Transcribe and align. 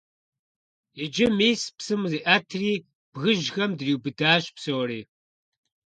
Иджы, 1.03 1.27
мис, 1.37 1.61
псым 1.77 2.01
зиӀэтри, 2.11 2.71
бгыжьхэм 3.11 3.71
дриубыдащ 3.77 4.43
псори. 4.55 5.01